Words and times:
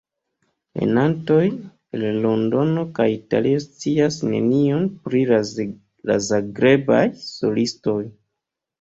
Lernantoj 0.83 1.41
el 1.99 2.05
Londono 2.23 2.87
kaj 3.01 3.07
Italio 3.19 3.61
scias 3.67 4.19
nenion 4.33 4.91
pri 5.07 5.25
la 5.37 6.19
Zagrebaj 6.33 7.07
solistoj. 7.31 8.01